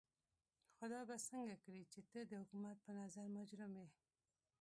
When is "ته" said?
2.09-2.19